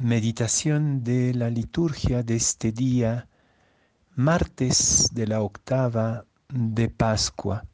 [0.00, 3.26] Meditación de la liturgia de este día,
[4.14, 7.64] martes de la octava de Pascua.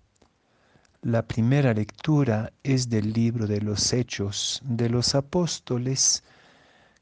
[1.03, 6.24] La primera lectura es del libro de los Hechos de los Apóstoles,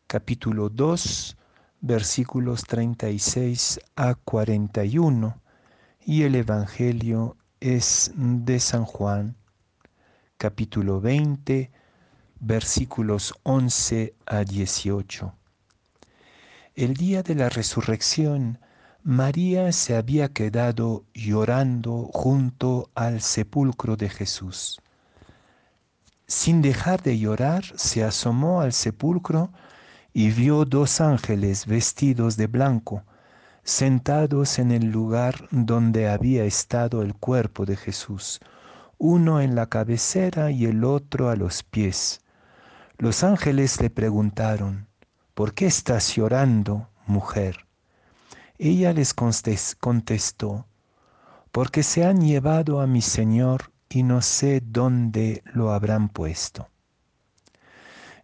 [0.08, 1.36] capítulo 2,
[1.82, 5.41] versículos 36 a 41,
[6.04, 9.36] y el Evangelio es de San Juan,
[10.36, 11.81] capítulo 20, versículos
[12.45, 15.32] 11 a 18.
[16.74, 18.59] El día de la resurrección,
[19.05, 24.80] María se había quedado llorando junto al sepulcro de Jesús.
[26.27, 29.52] Sin dejar de llorar, se asomó al sepulcro
[30.12, 33.04] y vio dos ángeles vestidos de blanco,
[33.62, 38.40] sentados en el lugar donde había estado el cuerpo de Jesús,
[38.98, 42.18] uno en la cabecera y el otro a los pies.
[43.02, 44.87] Los ángeles le preguntaron,
[45.34, 47.66] ¿por qué estás llorando, mujer?
[48.59, 50.68] Ella les contestó,
[51.51, 56.68] porque se han llevado a mi Señor y no sé dónde lo habrán puesto.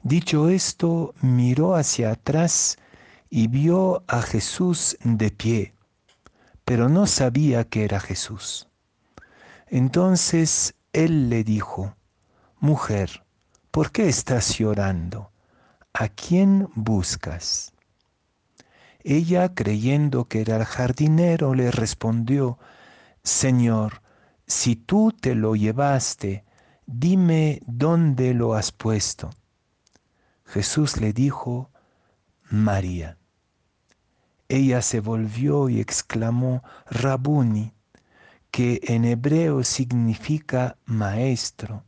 [0.04, 2.78] Dicho esto, miró hacia atrás
[3.28, 5.74] y vio a Jesús de pie,
[6.64, 8.68] pero no sabía que era Jesús.
[9.66, 11.96] Entonces él le dijo,
[12.60, 13.24] Mujer,
[13.70, 15.30] ¿por qué estás llorando?
[15.92, 17.72] ¿A quién buscas?
[19.00, 22.58] Ella, creyendo que era el jardinero, le respondió,
[23.22, 24.02] Señor,
[24.46, 26.44] si tú te lo llevaste,
[26.86, 29.30] dime dónde lo has puesto.
[30.44, 31.70] Jesús le dijo,
[32.50, 33.18] María.
[34.48, 37.74] Ella se volvió y exclamó, Rabuni,
[38.50, 41.84] que en hebreo significa maestro.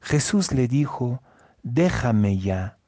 [0.00, 1.22] Jesús le dijo,
[1.62, 2.78] déjame ya,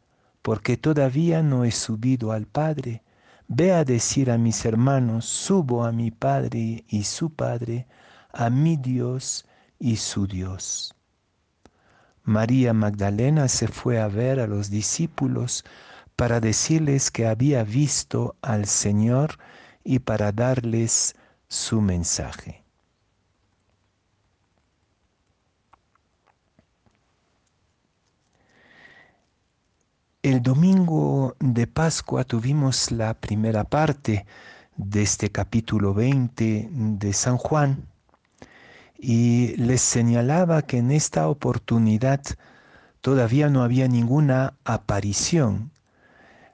[0.42, 3.02] porque todavía no he subido al Padre.
[3.48, 7.86] Ve a decir a mis hermanos, subo a mi Padre y su Padre,
[8.32, 9.46] a mi Dios
[9.78, 10.94] y su Dios.
[12.24, 15.64] María Magdalena se fue a ver a los discípulos
[16.16, 19.38] para decirles que había visto al Señor
[19.84, 21.16] y para darles
[21.48, 22.61] su mensaje.
[30.22, 34.24] El domingo de Pascua tuvimos la primera parte
[34.76, 37.88] de este capítulo 20 de San Juan
[38.96, 42.20] y les señalaba que en esta oportunidad
[43.00, 45.72] todavía no había ninguna aparición.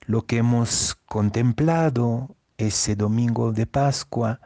[0.06, 4.40] Lo que hemos contemplado ese domingo de Pascua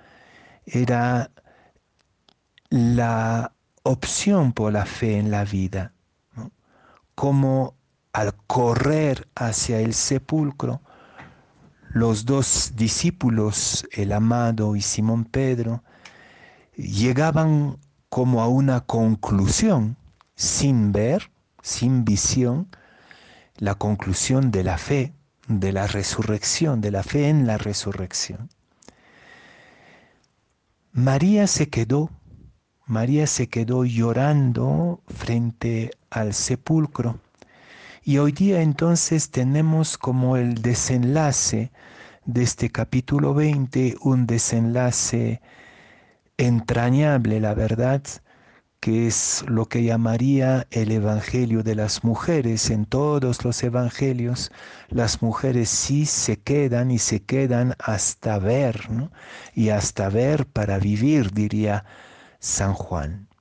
[0.67, 1.31] era
[2.71, 3.53] la
[3.85, 5.93] opción por la fe en la vida,
[7.15, 7.77] como
[8.13, 10.83] al correr hacia el sepulcro,
[11.91, 15.83] los dos discípulos, el amado y Simón Pedro,
[16.77, 17.79] llegaban
[18.09, 19.97] como a una conclusión,
[20.35, 21.31] sin ver,
[21.63, 22.69] sin visión,
[23.57, 25.13] la conclusión de la fe,
[25.49, 28.51] de la resurrección, de la fe en la resurrección.
[30.93, 32.11] María se quedó,
[32.85, 37.19] María se quedó llorando frente al sepulcro
[38.05, 41.71] y hoy día entonces tenemos como el desenlace
[42.25, 45.41] de este capítulo 20, un desenlace
[46.37, 48.03] entrañable, la verdad,
[48.81, 52.71] que es lo que llamaría el Evangelio de las mujeres.
[52.71, 54.51] En todos los Evangelios
[54.89, 59.13] las mujeres sí se quedan y se quedan hasta ver, ¿no?
[59.55, 61.85] y hasta ver para vivir, diría
[62.41, 63.32] San Juan.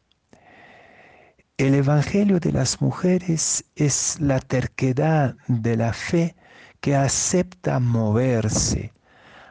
[1.61, 6.35] El Evangelio de las mujeres es la terquedad de la fe
[6.79, 8.91] que acepta moverse.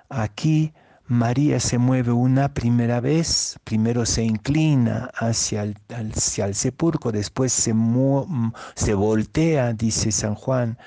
[0.09, 0.73] Aquí
[1.07, 7.53] María se mueve una primera vez, primero se inclina hacia el, hacia el sepulcro, después
[7.53, 7.73] se,
[8.75, 10.79] se voltea, dice San Juan,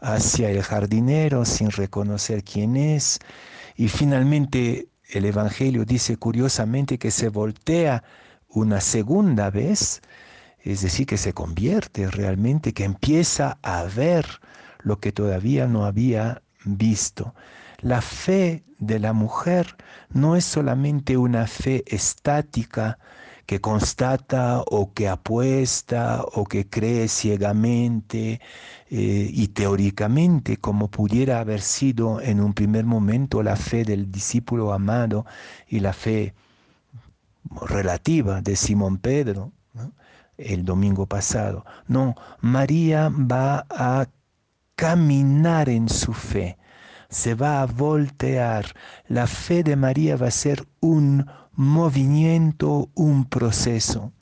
[0.00, 3.20] hacia el jardinero sin reconocer quién es.
[3.76, 8.02] Y finalmente el Evangelio dice curiosamente que se voltea
[8.48, 10.02] una segunda vez
[10.62, 14.26] es decir, que se convierte realmente, que empieza a ver
[14.82, 17.34] lo que todavía no había visto.
[17.78, 19.76] La fe de la mujer
[20.10, 22.98] no es solamente una fe estática
[23.46, 28.40] que constata o que apuesta o que cree ciegamente
[28.88, 34.72] eh, y teóricamente como pudiera haber sido en un primer momento la fe del discípulo
[34.72, 35.26] amado
[35.66, 36.34] y la fe
[37.68, 39.52] relativa de Simón Pedro
[40.36, 41.64] el domingo pasado.
[41.86, 44.06] No, María va a
[44.76, 46.58] caminar en su fe,
[47.08, 48.66] se va a voltear.
[49.06, 54.12] La fe de María va a ser un movimiento, un proceso.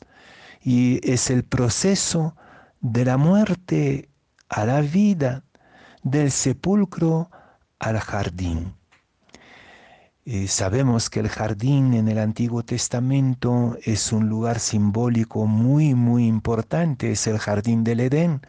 [0.62, 2.36] Y es el proceso
[2.80, 4.10] de la muerte
[4.48, 5.44] a la vida,
[6.02, 7.30] del sepulcro
[7.78, 8.74] al jardín.
[10.26, 16.26] Eh, sabemos que el jardín en el Antiguo Testamento es un lugar simbólico muy, muy
[16.26, 18.42] importante, es el jardín del Edén,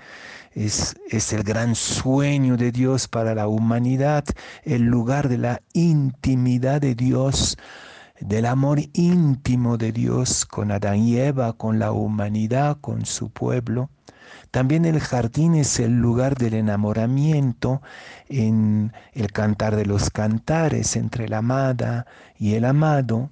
[0.52, 4.26] es, es el gran sueño de Dios para la humanidad,
[4.64, 7.58] el lugar de la intimidad de Dios,
[8.20, 13.90] del amor íntimo de Dios con Adán y Eva, con la humanidad, con su pueblo.
[14.51, 17.81] También el jardín es el lugar del enamoramiento
[18.28, 22.06] en el cantar de los cantares entre la amada
[22.38, 23.31] y el amado.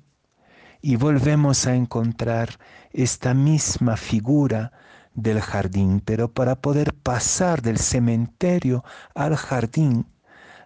[0.81, 2.49] Y volvemos a encontrar
[2.91, 4.71] esta misma figura
[5.13, 10.05] del jardín, pero para poder pasar del cementerio al jardín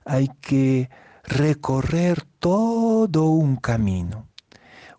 [0.06, 0.90] hay que
[1.24, 4.28] recorrer todo un camino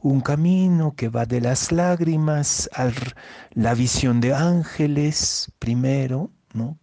[0.04, 2.90] un camino que va de las lágrimas a
[3.54, 6.78] la visión de ángeles primero, ¿no?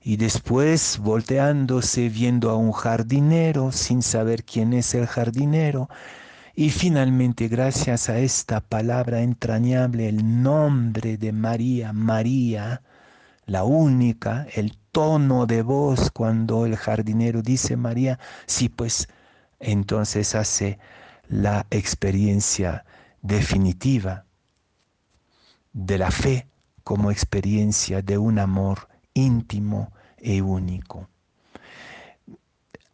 [0.00, 5.90] Y después volteándose viendo a un jardinero sin saber quién es el jardinero.
[6.54, 12.80] Y finalmente, gracias a esta palabra entrañable, el nombre de María, María,
[13.44, 19.06] la única, el tono de voz cuando el jardinero dice María, sí, pues
[19.60, 20.78] entonces hace
[21.28, 22.84] la experiencia
[23.22, 24.24] definitiva
[25.72, 26.46] de la fe
[26.84, 31.08] como experiencia de un amor íntimo e único.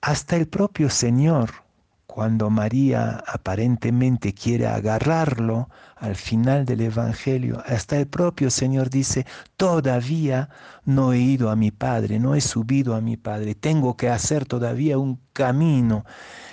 [0.00, 1.63] Hasta el propio Señor,
[2.06, 10.48] cuando María aparentemente quiere agarrarlo al final del Evangelio, hasta el propio Señor dice, todavía
[10.84, 14.44] no he ido a mi Padre, no he subido a mi Padre, tengo que hacer
[14.44, 16.04] todavía un camino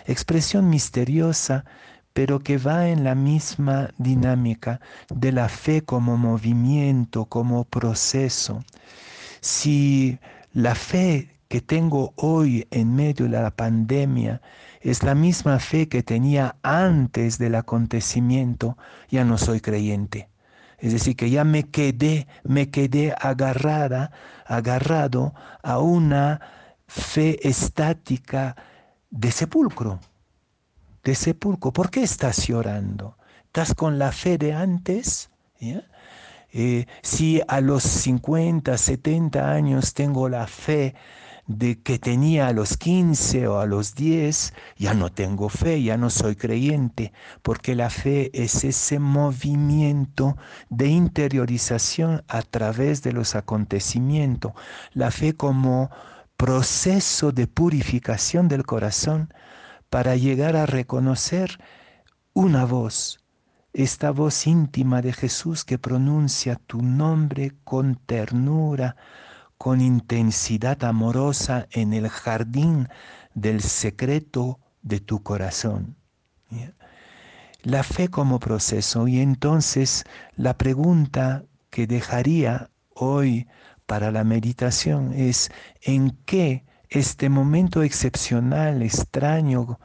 [0.06, 1.66] expresión misteriosa,
[2.14, 8.64] pero que va en la misma dinámica de la fe como movimiento, como proceso.
[9.40, 10.20] Si
[10.54, 14.42] la fe que tengo hoy en medio de la pandemia
[14.80, 18.78] es la misma fe que tenía antes del acontecimiento,
[19.10, 20.30] ya no soy creyente.
[20.80, 24.14] Es decir, que ya me quedé, me quedé agarrada,
[24.46, 26.40] agarrado a una
[26.88, 28.56] fe estática
[29.10, 30.00] de sepulcro,
[31.04, 31.74] de sepulcro.
[31.74, 33.18] ¿Por qué estás llorando?
[33.48, 35.30] ¿Estás con la fe de antes?
[36.54, 40.96] Eh, si a los 50, 70 años tengo la fe
[41.58, 45.98] de que tenía a los 15 o a los 10, ya no tengo fe, ya
[45.98, 50.38] no soy creyente, porque la fe es ese movimiento
[50.70, 54.54] de interiorización a través de los acontecimientos.
[54.94, 55.90] La fe como
[56.38, 59.34] proceso de purificación del corazón
[59.90, 61.60] para llegar a reconocer
[62.34, 63.20] una voz,
[63.74, 68.96] esta voz íntima de Jesús que pronuncia tu nombre con ternura,
[69.62, 72.90] con intensidad amorosa en el jardín
[73.36, 75.98] del secreto de tu corazón.
[77.62, 80.04] La fe como proceso y entonces
[80.36, 83.48] la pregunta que dejaría hoy
[83.86, 85.52] para la meditación es
[85.84, 89.80] en qué este momento excepcional, extraño,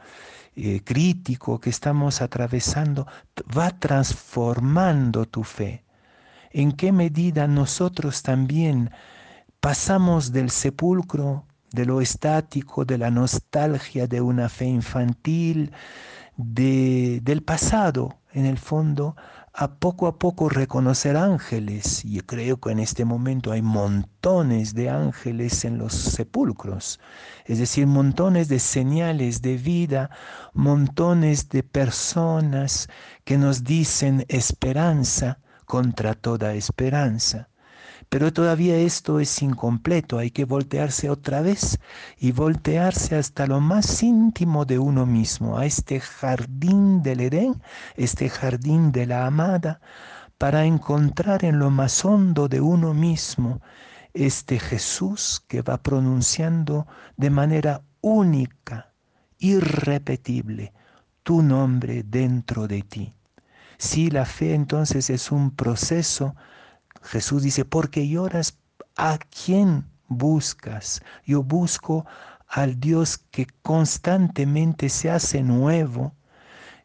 [0.55, 3.07] eh, crítico que estamos atravesando
[3.55, 5.85] va transformando tu fe.
[6.51, 8.91] En qué medida nosotros también
[9.61, 15.73] pasamos del sepulcro, de lo estático, de la nostalgia de una fe infantil,
[16.37, 19.17] de, del pasado, en el fondo,
[19.59, 22.05] a poco a poco reconocer ángeles.
[22.05, 27.01] Y creo que en este momento hay montones de ángeles en los sepulcros,
[27.47, 30.11] es decir, montones de señales de vida,
[30.53, 32.89] montones de personas
[33.25, 37.49] que nos dicen esperanza contra toda esperanza.
[38.09, 41.79] Pero todavía esto es incompleto, hay que voltearse otra vez
[42.19, 47.63] y voltearse hasta lo más íntimo de uno mismo, a este jardín del Edén,
[47.97, 49.81] este jardín de la amada,
[50.39, 53.61] para encontrar en lo más hondo de uno mismo
[54.13, 56.87] este Jesús que va pronunciando
[57.17, 58.93] de manera única,
[59.39, 60.73] irrepetible,
[61.23, 63.15] tu nombre dentro de ti.
[63.79, 66.35] Si la fe entonces es un proceso,
[67.07, 68.59] Jesús dice, porque lloras,
[68.97, 71.03] ¿a quién buscas?
[71.25, 72.05] Yo busco
[72.49, 76.15] al Dios que constantemente se hace nuevo,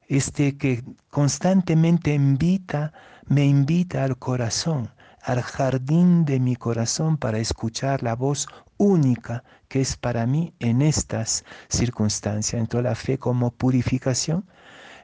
[0.07, 2.93] este que constantemente invita,
[3.27, 4.91] me invita al corazón.
[5.23, 8.47] al jardín de mi corazón para escuchar la voz
[8.77, 12.59] única que es para mí en estas circunstancias.
[12.59, 14.45] Entonces la fe como purificación.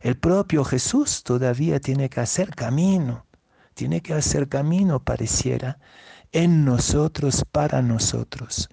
[0.02, 3.27] El propio Jesús todavía tiene que hacer camino,
[3.78, 5.78] tiene que hacer camino, pareciera,
[6.32, 8.70] en nosotros, para nosotros.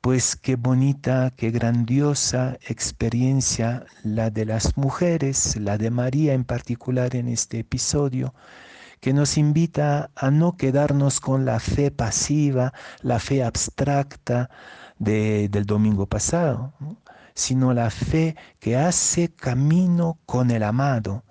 [0.00, 7.16] Pues qué bonita, qué grandiosa experiencia la de las mujeres, la de María en particular
[7.16, 8.32] en este episodio,
[9.00, 14.50] que nos invita a no quedarnos con la fe pasiva, la fe abstracta
[15.00, 16.74] del domingo pasado,
[17.34, 21.24] sino la fe que hace camino con el amado,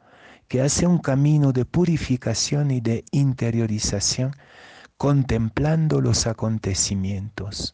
[0.52, 4.36] que hace un camino de purificación y de interiorización
[4.98, 7.74] contemplando los acontecimientos